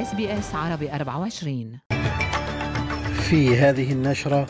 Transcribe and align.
اس 0.00 0.14
بي 0.14 0.38
اس 0.38 0.54
عربي 0.54 0.92
24 0.92 1.78
في 3.12 3.56
هذه 3.56 3.92
النشرة 3.92 4.46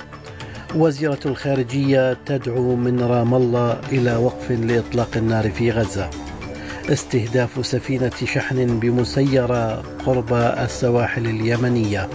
وزيرة 0.74 1.18
الخارجية 1.26 2.12
تدعو 2.26 2.76
من 2.76 3.00
رام 3.00 3.34
الله 3.34 3.80
إلى 3.92 4.16
وقف 4.16 4.50
لإطلاق 4.50 5.16
النار 5.16 5.50
في 5.50 5.70
غزة. 5.70 6.10
استهداف 6.88 7.66
سفينة 7.66 8.12
شحن 8.24 8.80
بمسيرة 8.80 9.82
قرب 10.06 10.32
السواحل 10.32 11.26
اليمنية. 11.26 12.08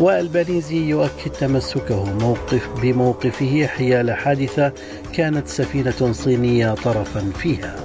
وألبنيزي 0.00 0.88
يؤكد 0.88 1.30
تمسكه 1.40 2.04
موقف 2.04 2.68
بموقفه 2.82 3.66
حيال 3.66 4.12
حادثة 4.12 4.72
كانت 5.12 5.48
سفينة 5.48 6.12
صينية 6.12 6.74
طرفا 6.74 7.30
فيها. 7.38 7.76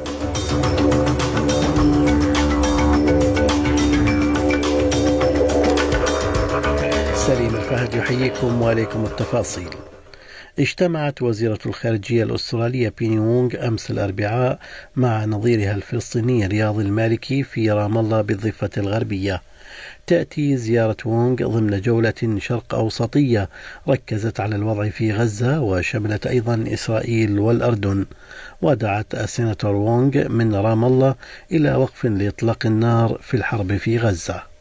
الفهد 7.67 7.93
يحييكم 7.93 8.61
وعليكم 8.61 9.05
التفاصيل. 9.05 9.69
اجتمعت 10.59 11.21
وزيرة 11.21 11.59
الخارجية 11.65 12.23
الأسترالية 12.23 12.93
بيني 12.99 13.19
وونغ 13.19 13.67
أمس 13.67 13.91
الأربعاء 13.91 14.59
مع 14.95 15.25
نظيرها 15.25 15.75
الفلسطيني 15.75 16.47
رياض 16.47 16.79
المالكي 16.79 17.43
في 17.43 17.71
رام 17.71 17.97
الله 17.97 18.21
بالضفة 18.21 18.69
الغربية. 18.77 19.41
تأتي 20.07 20.57
زيارة 20.57 20.97
وونغ 21.05 21.35
ضمن 21.35 21.81
جولة 21.81 22.37
شرق 22.37 22.75
أوسطية 22.75 23.49
ركزت 23.87 24.39
على 24.39 24.55
الوضع 24.55 24.89
في 24.89 25.13
غزة 25.13 25.61
وشملت 25.61 26.27
أيضا 26.27 26.63
إسرائيل 26.67 27.39
والأردن. 27.39 28.05
ودعت 28.61 29.15
السيناتور 29.15 29.75
وونغ 29.75 30.27
من 30.29 30.55
رام 30.55 30.85
الله 30.85 31.15
إلى 31.51 31.75
وقف 31.75 32.05
لإطلاق 32.05 32.65
النار 32.65 33.19
في 33.21 33.37
الحرب 33.37 33.77
في 33.77 33.97
غزة. 33.97 34.56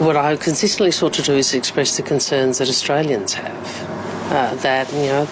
What 0.00 0.16
I 0.16 0.36
consistently 0.36 0.90
sought 0.90 1.12
to 1.14 1.22
do 1.22 1.34
is 1.34 1.54
express 1.54 1.96
the 1.96 2.02
concerns 2.02 2.58
that 2.58 2.68
Australians 2.68 3.34
have. 3.34 3.92
Uh, 4.32 4.54
that, 4.56 4.92
you 4.92 5.06
know, 5.06 5.28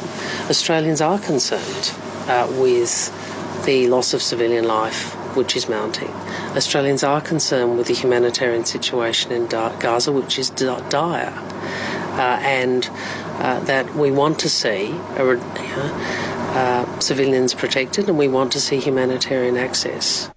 Australians 0.49 1.01
are 1.01 1.19
concerned 1.19 1.93
uh, 2.29 2.47
with 2.61 3.11
the 3.65 3.89
loss 3.89 4.15
of 4.15 4.23
civilian 4.23 4.67
life 4.67 5.15
which 5.37 5.57
is 5.57 5.69
mounting. 5.69 6.09
Australians 6.57 7.03
are 7.03 7.21
concerned 7.21 7.79
with 7.79 7.87
the 7.87 7.95
humanitarian 7.95 8.65
situation 8.65 9.33
in 9.33 9.47
Gaza, 9.47 10.13
which 10.13 10.39
is 10.39 10.51
dire, 10.51 11.33
uh, 11.33 12.39
and 12.43 12.89
uh, 13.39 13.61
that 13.61 13.95
we 13.95 14.11
want 14.11 14.39
to 14.41 14.49
see 14.49 14.93
uh, 15.17 15.37
uh, 16.53 17.01
civilians 17.01 17.55
protected 17.55 18.09
and 18.09 18.19
we 18.19 18.29
want 18.29 18.53
to 18.53 18.61
see 18.61 18.79
humanitarian 18.79 19.57
access. 19.57 20.31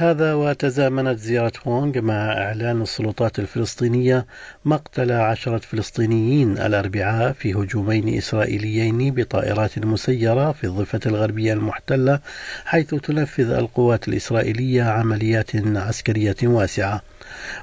هذا 0.00 0.34
وتزامنت 0.34 1.18
زيارة 1.18 1.52
وونغ 1.66 2.00
مع 2.00 2.32
إعلان 2.32 2.82
السلطات 2.82 3.38
الفلسطينية 3.38 4.26
مقتل 4.64 5.12
عشرة 5.12 5.58
فلسطينيين 5.58 6.58
الأربعاء 6.58 7.32
في 7.32 7.54
هجومين 7.54 8.18
إسرائيليين 8.18 9.14
بطائرات 9.14 9.78
مسيرة 9.78 10.52
في 10.52 10.64
الضفة 10.64 11.00
الغربية 11.06 11.52
المحتلة 11.52 12.20
حيث 12.64 12.94
تنفذ 12.94 13.50
القوات 13.50 14.08
الإسرائيلية 14.08 14.82
عمليات 14.82 15.50
عسكرية 15.56 16.36
واسعة. 16.42 17.02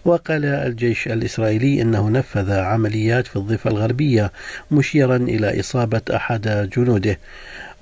وقال 0.05 0.45
الجيش 0.45 1.07
الإسرائيلي 1.07 1.81
أنه 1.81 2.09
نفذ 2.09 2.51
عمليات 2.51 3.27
في 3.27 3.35
الضفة 3.35 3.69
الغربية 3.69 4.31
مشيرا 4.71 5.15
إلى 5.15 5.59
إصابة 5.59 6.01
أحد 6.15 6.69
جنوده. 6.77 7.17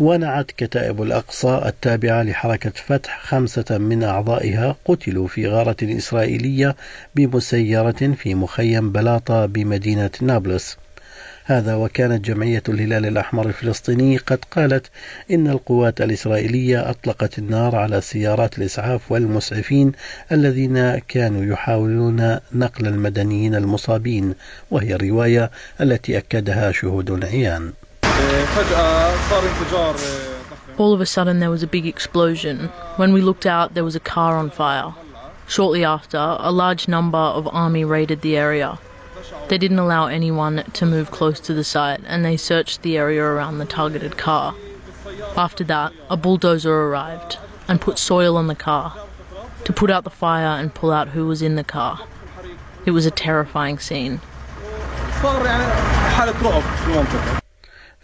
ونعت 0.04 0.52
كتائب 0.58 1.02
الأقصى 1.02 1.62
التابعة 1.66 2.24
لحركة 2.24 2.72
فتح 2.76 3.20
خمسة 3.26 3.78
من 3.78 4.04
أعضائها 4.04 4.76
قتلوا 4.86 5.28
في 5.28 5.48
غارة 5.48 5.78
إسرائيلية 5.84 6.76
بمسيرة 7.16 8.14
في 8.18 8.36
مخيم 8.36 8.92
بلاطة 8.92 9.46
بمدينة 9.46 10.10
نابلس. 10.22 10.78
هذا 11.46 11.76
وكانت 11.76 12.26
جمعية 12.26 12.64
الهلال 12.70 13.06
الأحمر 13.06 13.48
الفلسطيني 13.48 14.18
قد 14.18 14.40
قالت 14.52 14.88
إن 15.32 15.48
القوات 15.48 16.02
الإسرائيلية 16.02 16.90
أطلقت 16.90 17.40
النار 17.40 17.76
على 17.76 18.02
سيارات 18.02 18.58
الإسعاف 18.58 19.12
والمسعفين 19.12 19.92
الذين 20.32 20.98
كانوا 20.98 21.46
يحاولون 21.54 22.40
نقل 22.54 22.88
المدنيين 22.88 23.56
المصابين 23.56 24.34
وهي 24.72 24.96
الرواية 24.96 25.52
التي 25.82 26.18
أكدها 26.18 26.72
شهود 26.72 27.26
عيان 27.26 27.74
All 30.78 30.94
of 30.94 31.02
a 31.02 31.06
sudden, 31.06 31.40
there 31.40 31.50
was 31.50 31.64
a 31.64 31.68
big 31.68 31.86
explosion. 31.86 32.68
When 32.96 33.14
we 33.14 33.22
looked 33.22 33.46
out, 33.46 33.74
there 33.74 33.84
was 33.84 33.96
a 33.96 34.00
car 34.00 34.38
on 34.38 34.50
fire. 34.50 34.96
Shortly 35.48 35.84
after, 35.84 36.18
a 36.18 36.52
large 36.52 36.88
number 36.88 37.18
of 37.18 37.48
army 37.48 37.86
raided 37.86 38.22
the 38.22 38.36
area. 38.36 38.80
They 39.50 39.58
didn't 39.58 39.80
allow 39.80 40.08
anyone 40.08 40.64
to 40.74 40.86
move 40.86 41.12
close 41.12 41.40
to 41.42 41.54
the 41.54 41.64
site 41.64 42.02
and 42.06 42.26
they 42.26 42.38
searched 42.38 42.82
the 42.82 42.98
area 42.98 43.24
around 43.24 43.60
the 43.60 43.66
targeted 43.66 44.18
car. 44.18 44.56
After 45.38 45.64
that, 45.66 45.94
a 46.10 46.18
bulldozer 46.18 46.74
arrived 46.74 47.38
and 47.68 47.80
put 47.80 47.98
soil 47.98 48.36
on 48.38 48.48
the 48.48 48.56
car 48.56 48.96
to 49.66 49.74
put 49.74 49.90
out 49.90 50.04
the 50.04 50.10
fire 50.10 50.60
and 50.60 50.74
pull 50.74 50.92
out 50.92 51.10
who 51.10 51.28
was 51.28 51.42
in 51.42 51.56
the 51.56 51.64
car. 51.64 52.00
It 52.86 52.92
was 52.92 53.06
a 53.06 53.12
terrifying 53.12 53.80
scene. 53.80 54.20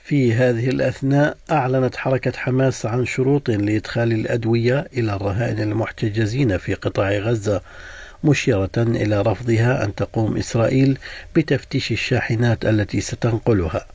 في 0.10 0.34
هذه 0.34 0.70
الأثناء 0.70 1.38
أعلنت 1.52 1.96
حركة 1.96 2.32
حماس 2.38 2.86
عن 2.86 3.06
شروط 3.06 3.50
لإدخال 3.50 4.12
الأدوية 4.12 4.88
إلى 4.94 5.16
الرهائن 5.16 5.60
المحتجزين 5.60 6.58
في 6.58 6.74
قطاع 6.74 7.12
غزة 7.12 7.62
مشيرة 8.24 8.70
إلى 8.78 9.22
رفضها 9.22 9.86
أن 9.86 9.96
تقوم 9.96 10.38
إسرائيل 10.38 10.98
بتفتيش 11.36 11.92
الشاحنات 11.92 12.66
التي 12.66 13.02
ستنقلها. 13.02 13.86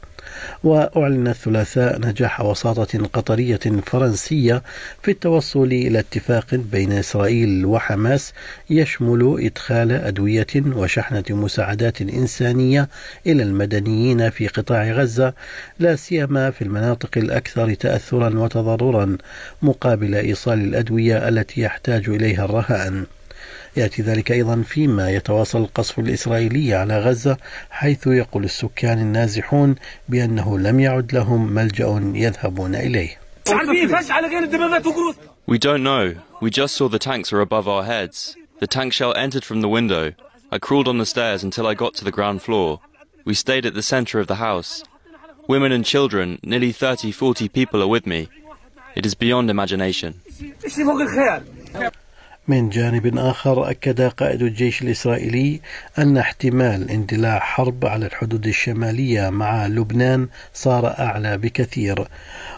وأعلن 0.65 1.29
الثلاثاء 1.29 2.01
نجاح 2.01 2.41
وساطة 2.41 3.07
قطرية 3.13 3.61
فرنسية 3.87 4.63
في 5.03 5.11
التوصل 5.11 5.65
إلى 5.65 5.99
اتفاق 5.99 6.55
بين 6.55 6.93
إسرائيل 6.93 7.67
وحماس 7.67 8.33
يشمل 8.71 9.37
إدخال 9.41 9.93
أدوية 9.93 10.47
وشحنة 10.57 11.25
مساعدات 11.31 12.01
إنسانية 12.01 12.89
إلى 13.27 13.43
المدنيين 13.43 14.31
في 14.31 14.49
قطاع 14.49 14.91
غزة 14.91 15.35
لا 15.79 15.97
سيما 15.97 16.51
في 16.51 16.63
المناطق 16.63 17.11
الأكثر 17.17 17.75
تأثرا 17.75 18.39
وتضررا 18.39 19.17
مقابل 19.63 20.15
إيصال 20.15 20.59
الأدوية 20.59 21.29
التي 21.29 21.61
يحتاج 21.61 22.09
إليها 22.09 22.45
الرهائن. 22.45 23.07
يأتي 23.77 24.03
ذلك 24.03 24.33
أيضا 24.33 24.63
فيما 24.63 25.11
يتواصل 25.11 25.59
القصف 25.59 25.99
الإسرائيلي 25.99 26.75
على 26.75 27.01
غزة 27.01 27.37
حيث 27.71 28.07
يقول 28.07 28.45
السكان 28.45 28.99
النازحون 28.99 29.75
بأنه 30.09 30.59
لم 30.59 30.81
يعد 30.81 31.13
لهم 31.15 31.53
ملجأ 31.53 32.13
يذهبون 32.15 32.75
إليه 32.75 33.19
We 35.47 35.59
don't 35.59 35.83
know. 35.83 36.15
We 36.41 36.51
just 36.51 36.75
saw 36.77 36.89
the 36.89 36.99
tanks 36.99 37.33
are 37.33 37.43
above 37.43 37.69
our 37.69 37.85
heads. 37.85 38.37
The 38.61 38.67
tank 38.67 38.95
shell 38.95 39.13
entered 39.15 39.45
from 39.45 39.61
the 39.61 39.69
window. 39.69 40.15
I 40.51 40.59
crawled 40.59 40.89
on 40.89 40.97
the 40.97 41.05
stairs 41.05 41.43
until 41.43 41.67
I 41.67 41.75
got 41.75 41.95
to 41.97 42.05
the 42.05 42.11
ground 42.11 42.41
floor. 42.41 42.81
We 43.27 43.35
stayed 43.35 43.67
at 43.67 43.75
the 43.75 43.83
center 43.83 44.19
of 44.19 44.29
the 44.29 44.37
house. 44.37 44.85
Women 45.47 45.73
and 45.73 45.85
children, 45.85 46.39
nearly 46.43 46.73
30, 46.73 47.13
40 47.13 47.49
people 47.51 47.83
are 47.83 47.87
with 47.87 48.07
me. 48.07 48.29
It 48.95 49.05
is 49.05 49.15
beyond 49.15 49.51
imagination. 49.51 50.21
من 52.49 52.71
جانب 52.71 53.19
آخر 53.19 53.71
أكد 53.71 54.01
قائد 54.01 54.43
الجيش 54.43 54.83
الإسرائيلي 54.83 55.61
أن 55.99 56.17
احتمال 56.17 56.91
اندلاع 56.91 57.39
حرب 57.39 57.87
على 57.87 58.07
الحدود 58.07 58.47
الشمالية 58.47 59.31
مع 59.31 59.67
لبنان 59.67 60.29
صار 60.55 60.99
أعلى 60.99 61.39
بكثير. 61.39 62.09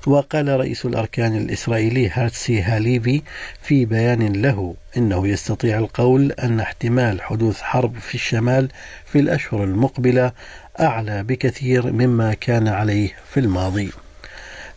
وقال 0.06 0.48
رئيس 0.48 0.86
الأركان 0.86 1.36
الإسرائيلي 1.36 2.08
هاتسي 2.08 2.62
هاليفي 2.62 3.22
في 3.62 3.84
بيان 3.84 4.32
له 4.32 4.74
إنه 4.96 5.28
يستطيع 5.28 5.78
القول 5.78 6.32
أن 6.32 6.60
احتمال 6.60 7.22
حدوث 7.22 7.60
حرب 7.60 7.98
في 7.98 8.14
الشمال 8.14 8.68
في 9.04 9.18
الأشهر 9.18 9.64
المقبلة 9.64 10.32
أعلى 10.80 11.22
بكثير 11.22 11.92
مما 11.92 12.34
كان 12.34 12.68
عليه 12.68 13.08
في 13.30 13.40
الماضي. 13.40 13.90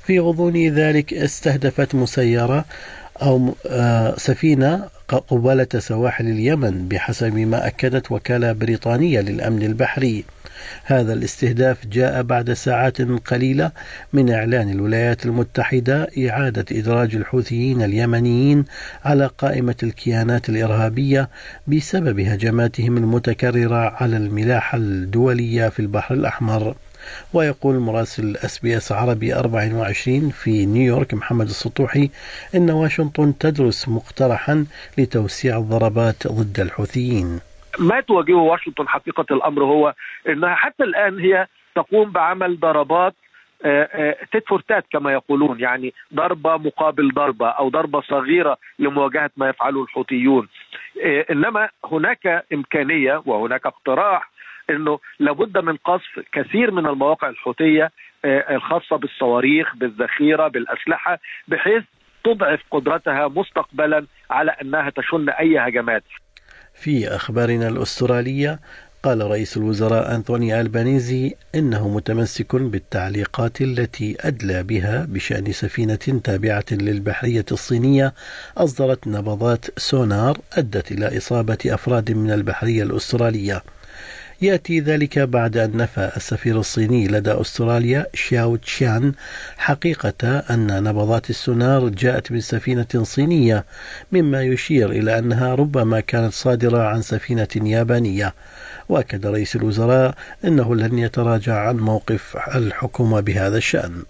في 0.03 0.19
غضون 0.19 0.67
ذلك 0.67 1.13
استهدفت 1.13 1.95
مسيرة 1.95 2.65
أو 3.21 3.55
سفينة 4.17 4.98
قبالة 5.15 5.67
سواحل 5.77 6.27
اليمن 6.27 6.87
بحسب 6.87 7.35
ما 7.35 7.67
أكدت 7.67 8.11
وكالة 8.11 8.51
بريطانية 8.51 9.21
للأمن 9.21 9.63
البحري. 9.63 10.23
هذا 10.83 11.13
الاستهداف 11.13 11.85
جاء 11.85 12.21
بعد 12.21 12.53
ساعات 12.53 13.01
قليلة 13.01 13.71
من 14.13 14.31
إعلان 14.31 14.69
الولايات 14.69 15.25
المتحدة 15.25 16.09
إعادة 16.29 16.65
إدراج 16.71 17.15
الحوثيين 17.15 17.81
اليمنيين 17.81 18.65
على 19.05 19.29
قائمة 19.37 19.75
الكيانات 19.83 20.49
الإرهابية 20.49 21.29
بسبب 21.67 22.19
هجماتهم 22.19 22.97
المتكررة 22.97 23.95
على 24.01 24.17
الملاحة 24.17 24.77
الدولية 24.77 25.69
في 25.69 25.79
البحر 25.79 26.13
الأحمر. 26.15 26.75
ويقول 27.33 27.75
مراسل 27.75 28.35
اس 28.45 28.59
بي 28.59 28.77
اس 28.77 28.91
عربي 28.91 29.35
24 29.35 30.29
في 30.29 30.65
نيويورك 30.65 31.13
محمد 31.13 31.45
السطوحي 31.45 32.09
إن 32.55 32.69
واشنطن 32.69 33.37
تدرس 33.37 33.89
مقترحا 33.89 34.65
لتوسيع 34.97 35.57
الضربات 35.57 36.27
ضد 36.27 36.59
الحوثيين. 36.59 37.39
ما 37.79 38.01
تواجهه 38.01 38.41
واشنطن 38.41 38.87
حقيقة 38.87 39.25
الأمر 39.31 39.63
هو 39.63 39.93
إنها 40.29 40.55
حتى 40.55 40.83
الآن 40.83 41.19
هي 41.19 41.47
تقوم 41.75 42.11
بعمل 42.11 42.59
ضربات 42.59 43.13
tit 44.31 44.47
for 44.47 44.61
tat 44.67 44.85
كما 44.91 45.11
يقولون 45.13 45.59
يعني 45.59 45.93
ضربة 46.13 46.57
مقابل 46.57 47.11
ضربة 47.13 47.47
أو 47.47 47.69
ضربة 47.69 48.01
صغيرة 48.01 48.57
لمواجهة 48.79 49.31
ما 49.37 49.49
يفعله 49.49 49.83
الحوثيون. 49.83 50.47
إنما 51.31 51.69
هناك 51.91 52.45
إمكانية 52.53 53.23
وهناك 53.25 53.65
اقتراح 53.65 54.29
أنه 54.69 54.99
لابد 55.19 55.57
من 55.57 55.77
قصف 55.77 56.19
كثير 56.31 56.71
من 56.71 56.85
المواقع 56.85 57.29
الحوثية 57.29 57.91
الخاصة 58.25 58.95
بالصواريخ 58.95 59.75
بالذخيرة 59.75 60.47
بالأسلحة 60.47 61.19
بحيث 61.47 61.83
تضعف 62.23 62.59
قدرتها 62.71 63.27
مستقبلا 63.27 64.05
على 64.29 64.51
أنها 64.51 64.89
تشن 64.89 65.29
أي 65.29 65.57
هجمات. 65.59 66.03
في 66.73 67.07
أخبارنا 67.07 67.67
الأسترالية 67.67 68.59
قال 69.03 69.21
رئيس 69.31 69.57
الوزراء 69.57 70.15
أنثوني 70.15 70.61
ألبانيزي 70.61 71.35
إنه 71.55 71.89
متمسك 71.95 72.55
بالتعليقات 72.55 73.61
التي 73.61 74.17
أدلى 74.19 74.63
بها 74.63 75.05
بشأن 75.09 75.51
سفينة 75.51 76.21
تابعة 76.23 76.65
للبحرية 76.71 77.45
الصينية 77.51 78.13
أصدرت 78.57 79.07
نبضات 79.07 79.79
سونار 79.79 80.37
أدت 80.57 80.91
إلى 80.91 81.17
إصابة 81.17 81.57
أفراد 81.65 82.11
من 82.11 82.31
البحرية 82.31 82.83
الأسترالية. 82.83 83.61
يأتي 84.41 84.79
ذلك 84.79 85.19
بعد 85.19 85.57
أن 85.57 85.77
نفى 85.77 86.11
السفير 86.17 86.59
الصيني 86.59 87.07
لدى 87.07 87.31
أستراليا 87.31 88.05
شياو 88.13 88.55
تشيان 88.55 89.13
حقيقة 89.57 90.27
أن 90.49 90.83
نبضات 90.83 91.29
السونار 91.29 91.89
جاءت 91.89 92.31
من 92.31 92.41
سفينة 92.41 92.87
صينية 93.03 93.65
مما 94.11 94.43
يشير 94.43 94.91
إلى 94.91 95.19
أنها 95.19 95.55
ربما 95.55 95.99
كانت 95.99 96.33
صادرة 96.33 96.83
عن 96.83 97.01
سفينة 97.01 97.47
يابانية. 97.55 98.33
وأكد 98.89 99.25
رئيس 99.25 99.55
الوزراء 99.55 100.15
أنه 100.45 100.75
لن 100.75 100.99
يتراجع 100.99 101.67
عن 101.67 101.77
موقف 101.77 102.37
الحكومة 102.55 103.19
بهذا 103.19 103.57
الشأن. 103.57 104.03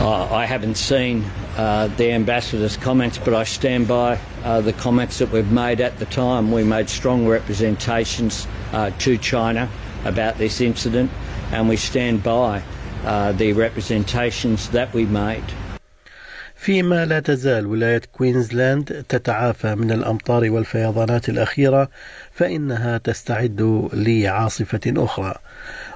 I 0.00 0.46
haven't 0.46 0.76
seen 0.76 1.24
uh, 1.56 1.88
the 1.96 2.12
ambassador's 2.12 2.76
comments, 2.76 3.18
but 3.18 3.34
I 3.34 3.42
stand 3.42 3.88
by 3.88 4.20
uh, 4.44 4.60
the 4.60 4.72
comments 4.72 5.18
that 5.18 5.32
we've 5.32 5.50
made 5.50 5.80
at 5.80 5.98
the 5.98 6.06
time. 6.06 6.52
We 6.52 6.62
made 6.62 6.88
strong 6.88 7.26
representations 7.26 8.46
uh, 8.72 8.92
to 9.00 9.18
China 9.18 9.68
about 10.04 10.38
this 10.38 10.60
incident, 10.60 11.10
and 11.50 11.68
we 11.68 11.76
stand 11.76 12.22
by 12.22 12.62
uh, 13.04 13.32
the 13.32 13.52
representations 13.54 14.70
that 14.70 14.94
we 14.94 15.04
made. 15.04 15.44
فيما 16.58 17.04
لا 17.04 17.20
تزال 17.20 17.66
ولاية 17.66 18.02
كوينزلاند 18.12 19.04
تتعافى 19.08 19.74
من 19.74 19.92
الأمطار 19.92 20.50
والفيضانات 20.50 21.28
الأخيرة 21.28 21.88
فإنها 22.32 22.98
تستعد 22.98 23.88
لعاصفة 23.92 24.80
أخرى. 24.86 25.34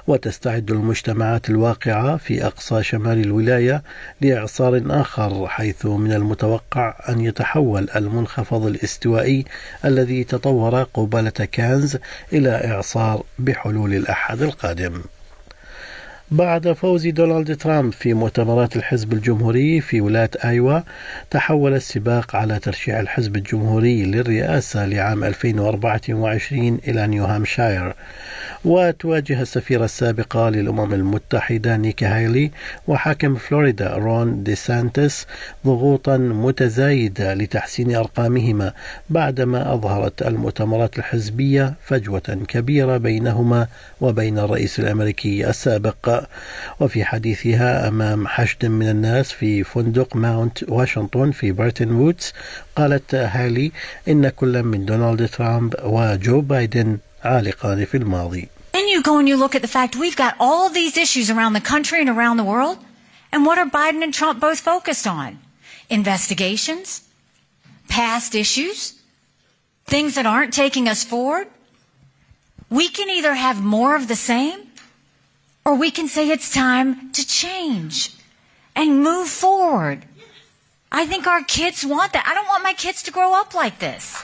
وتستعد 0.07 0.71
المجتمعات 0.71 1.49
الواقعة 1.49 2.17
في 2.17 2.45
أقصى 2.45 2.83
شمال 2.83 3.21
الولاية 3.21 3.83
لإعصار 4.21 4.81
آخر 4.89 5.47
حيث 5.47 5.85
من 5.85 6.13
المتوقع 6.13 6.95
أن 7.09 7.21
يتحول 7.21 7.89
المنخفض 7.95 8.65
الاستوائي 8.65 9.45
الذي 9.85 10.23
تطور 10.23 10.83
قبالة 10.83 11.47
كانز 11.51 11.97
إلى 12.33 12.49
إعصار 12.49 13.23
بحلول 13.39 13.93
الأحد 13.93 14.41
القادم. 14.41 15.01
بعد 16.31 16.71
فوز 16.73 17.07
دونالد 17.07 17.57
ترامب 17.57 17.93
في 17.93 18.13
مؤتمرات 18.13 18.75
الحزب 18.75 19.13
الجمهوري 19.13 19.81
في 19.81 20.01
ولاية 20.01 20.29
آيوا 20.45 20.79
تحول 21.29 21.73
السباق 21.73 22.35
على 22.35 22.59
ترشيح 22.59 22.97
الحزب 22.97 23.35
الجمهوري 23.35 24.03
للرئاسة 24.03 24.85
لعام 24.85 25.23
2024 25.23 26.79
إلى 26.87 27.07
نيو 27.07 27.25
هامشاير. 27.25 27.93
وتواجه 28.65 29.41
السفيرة 29.41 29.85
السابقة 29.85 30.49
للأمم 30.49 30.93
المتحدة 30.93 31.77
نيكي 31.77 32.05
هايلي 32.05 32.51
وحاكم 32.87 33.35
فلوريدا 33.35 33.95
رون 33.95 34.43
دي 34.43 34.55
سانتس 34.55 35.27
ضغوطا 35.65 36.17
متزايدة 36.17 37.33
لتحسين 37.33 37.95
أرقامهما 37.95 38.73
بعدما 39.09 39.73
أظهرت 39.73 40.21
المؤتمرات 40.21 40.97
الحزبية 40.99 41.73
فجوة 41.85 42.43
كبيرة 42.47 42.97
بينهما 42.97 43.67
وبين 44.01 44.39
الرئيس 44.39 44.79
الأمريكي 44.79 45.49
السابق. 45.49 46.23
وفي 46.79 47.05
حديثها 47.05 47.87
أمام 47.87 48.27
حشد 48.27 48.65
من 48.65 48.89
الناس 48.89 49.31
في 49.31 49.63
فندق 49.63 50.15
ماونت 50.15 50.63
واشنطن 50.69 51.31
في 51.31 51.51
بريتون 51.51 51.91
وودز 51.91 52.33
قالت 52.75 53.15
هالي 53.15 53.71
إن 54.07 54.29
كل 54.29 54.63
من 54.63 54.85
دونالد 54.85 55.27
ترامب 55.27 55.75
وجو 55.83 56.41
بايدن 56.41 56.97
عالقان 57.23 57.85
في 57.85 57.97
الماضي. 57.97 58.52
Go 59.03 59.19
and 59.19 59.27
you 59.27 59.37
look 59.37 59.55
at 59.55 59.61
the 59.61 59.67
fact 59.67 59.95
we've 59.95 60.15
got 60.15 60.35
all 60.39 60.69
these 60.69 60.97
issues 60.97 61.29
around 61.29 61.53
the 61.53 61.61
country 61.61 61.99
and 61.99 62.09
around 62.09 62.37
the 62.37 62.43
world. 62.43 62.77
And 63.31 63.45
what 63.45 63.57
are 63.57 63.65
Biden 63.65 64.03
and 64.03 64.13
Trump 64.13 64.39
both 64.39 64.59
focused 64.59 65.07
on? 65.07 65.39
Investigations, 65.89 67.07
past 67.89 68.35
issues, 68.35 68.99
things 69.85 70.15
that 70.15 70.25
aren't 70.25 70.53
taking 70.53 70.87
us 70.87 71.03
forward. 71.03 71.47
We 72.69 72.89
can 72.89 73.09
either 73.09 73.33
have 73.33 73.61
more 73.61 73.95
of 73.95 74.07
the 74.07 74.15
same 74.15 74.71
or 75.65 75.75
we 75.75 75.91
can 75.91 76.07
say 76.07 76.29
it's 76.29 76.53
time 76.53 77.11
to 77.13 77.25
change 77.25 78.11
and 78.75 79.03
move 79.03 79.27
forward. 79.27 80.05
I 80.91 81.05
think 81.05 81.25
our 81.25 81.43
kids 81.43 81.85
want 81.85 82.13
that. 82.13 82.25
I 82.27 82.33
don't 82.33 82.47
want 82.47 82.63
my 82.63 82.73
kids 82.73 83.01
to 83.03 83.11
grow 83.11 83.33
up 83.33 83.53
like 83.53 83.79
this. 83.79 84.23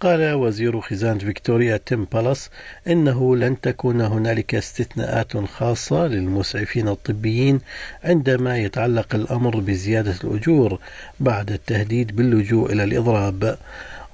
قال 0.00 0.32
وزير 0.32 0.80
خزانة 0.80 1.18
فيكتوريا 1.18 1.76
تيم 1.76 2.04
بالاس 2.04 2.50
إنه 2.88 3.36
لن 3.36 3.60
تكون 3.60 4.00
هنالك 4.00 4.54
استثناءات 4.54 5.36
خاصة 5.36 6.06
للمسعفين 6.06 6.88
الطبيين 6.88 7.60
عندما 8.04 8.58
يتعلق 8.58 9.14
الأمر 9.14 9.60
بزيادة 9.60 10.14
الأجور 10.24 10.78
بعد 11.20 11.52
التهديد 11.52 12.16
باللجوء 12.16 12.72
إلى 12.72 12.84
الإضراب. 12.84 13.58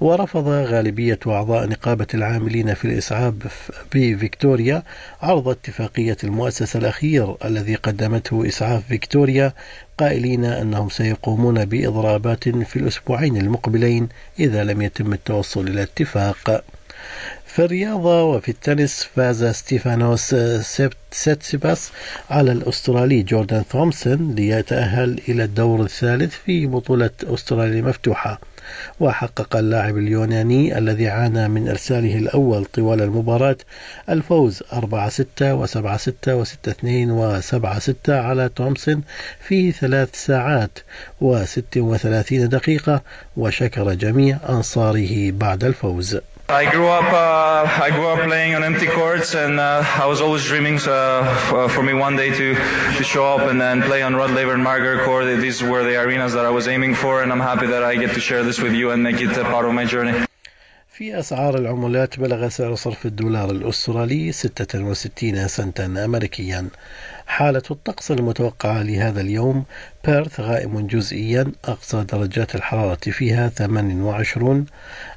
ورفض 0.01 0.47
غالبية 0.47 1.19
أعضاء 1.27 1.67
نقابة 1.67 2.07
العاملين 2.13 2.73
في 2.73 2.85
الإسعاف 2.85 3.33
بفيكتوريا 3.93 4.83
عرض 5.21 5.47
اتفاقية 5.47 6.17
المؤسسة 6.23 6.79
الأخير 6.79 7.35
الذي 7.45 7.75
قدمته 7.75 8.47
إسعاف 8.47 8.87
فيكتوريا 8.87 9.53
قائلين 9.97 10.45
أنهم 10.45 10.89
سيقومون 10.89 11.65
بإضرابات 11.65 12.49
في 12.49 12.75
الأسبوعين 12.75 13.37
المقبلين 13.37 14.09
إذا 14.39 14.63
لم 14.63 14.81
يتم 14.81 15.13
التوصل 15.13 15.67
إلى 15.67 15.83
اتفاق. 15.83 16.63
في 17.45 17.65
الرياضة 17.65 18.23
وفي 18.23 18.49
التنس 18.49 19.03
فاز 19.15 19.45
ستيفانوس 19.45 20.35
سيتسيباس 21.11 21.91
على 22.29 22.51
الأسترالي 22.51 23.23
جوردان 23.23 23.63
ثومسون 23.63 24.35
ليتأهل 24.35 25.21
إلى 25.29 25.43
الدور 25.43 25.81
الثالث 25.81 26.35
في 26.45 26.67
بطولة 26.67 27.09
أستراليا 27.23 27.79
المفتوحة 27.79 28.39
وحقق 28.99 29.55
اللاعب 29.55 29.97
اليوناني 29.97 30.77
الذي 30.77 31.07
عانى 31.07 31.47
من 31.47 31.67
إرساله 31.67 32.17
الأول 32.17 32.65
طوال 32.65 33.01
المباراة 33.01 33.57
الفوز 34.09 34.63
4-6 34.63 34.65
و7-6 35.41 36.09
و6-2 36.27 36.85
و7-6 37.09 38.09
على 38.09 38.49
تومسون 38.55 39.01
في 39.47 39.71
ثلاث 39.71 40.09
ساعات 40.25 40.79
و36 41.21 42.33
دقيقة 42.33 43.01
وشكر 43.37 43.93
جميع 43.93 44.37
أنصاره 44.49 45.31
بعد 45.31 45.63
الفوز. 45.63 46.17
I 46.47 46.69
grew 46.69 46.87
up. 46.87 47.11
Uh, 47.11 47.83
I 47.83 47.89
grew 47.89 48.07
up 48.07 48.23
playing 48.27 48.53
on 48.53 48.63
empty 48.63 48.85
courts, 48.85 49.33
and 49.33 49.59
uh, 49.59 49.83
I 49.83 50.05
was 50.05 50.21
always 50.21 50.45
dreaming 50.45 50.77
uh, 50.85 51.67
for 51.69 51.81
me 51.81 51.93
one 51.93 52.15
day 52.15 52.29
to, 52.29 52.53
to 52.53 53.03
show 53.03 53.25
up 53.25 53.49
and 53.49 53.59
then 53.59 53.81
play 53.81 54.03
on 54.03 54.15
Rod 54.15 54.29
Laver 54.29 54.53
and 54.53 54.63
Margaret 54.63 55.05
Court. 55.05 55.25
These 55.25 55.63
were 55.63 55.83
the 55.83 55.99
arenas 55.99 56.33
that 56.33 56.45
I 56.45 56.51
was 56.51 56.67
aiming 56.67 56.93
for, 56.93 57.23
and 57.23 57.31
I'm 57.31 57.39
happy 57.39 57.65
that 57.65 57.83
I 57.83 57.95
get 57.95 58.13
to 58.13 58.19
share 58.19 58.43
this 58.43 58.61
with 58.61 58.73
you 58.73 58.91
and 58.91 59.01
make 59.01 59.21
it 59.21 59.35
a 59.37 59.43
part 59.45 59.65
of 59.65 59.73
my 59.73 59.85
journey. 59.85 60.13
في 60.97 61.19
أسعار 61.19 61.57
العملات 61.57 62.19
بلغ 62.19 62.49
سعر 62.49 62.75
صرف 62.75 63.05
الدولار 63.05 63.51
الأسترالي 63.51 64.31
66 64.31 65.47
سنتا 65.47 65.85
أمريكيا 65.85 66.69
حالة 67.27 67.63
الطقس 67.71 68.11
المتوقعة 68.11 68.83
لهذا 68.83 69.21
اليوم. 69.21 69.65
بيرث 70.05 70.39
غائم 70.39 70.87
جزئيا 70.87 71.51
أقصى 71.65 72.03
درجات 72.03 72.55
الحرارة 72.55 72.95
فيها 73.11 73.49
28 73.49 74.65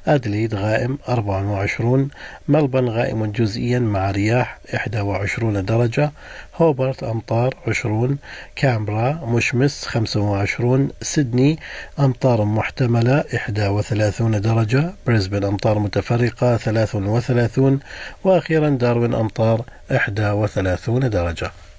أدليد 0.07 0.55
غائم 0.55 0.97
24 1.09 2.09
ملبن 2.47 2.89
غائم 2.89 3.25
جزئيا 3.25 3.79
مع 3.79 4.11
رياح 4.11 4.59
21 4.73 5.65
درجة. 5.65 6.11
هوبرت 6.55 7.03
أمطار 7.03 7.55
20 7.67 8.17
كامبرا 8.55 9.25
مشمس 9.25 9.85
25 9.85 10.89
سيدني 11.01 11.59
أمطار 11.99 12.45
محتملة 12.45 13.23
31 13.69 14.41
درجة. 14.41 14.93
بريسبن 15.07 15.43
أمطار 15.43 15.79
متفرقة 15.79 16.57
33 16.57 17.79
وأخيرا 18.23 18.69
داروين 18.69 19.13
أمطار 19.13 19.65
31 19.91 21.09
درجة. 21.09 21.51